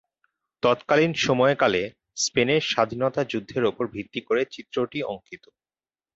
তৎকালীন 0.63 1.11
সময়কালে 1.19 1.81
স্পেনের 2.15 2.61
স্বাধীনতা 2.63 3.21
যুদ্ধের 3.23 3.63
উপর 3.65 3.85
ভিত্তি 3.87 4.21
করে 4.21 4.41
চিত্রটি 4.51 4.99
অঙ্কিত। 5.03 5.43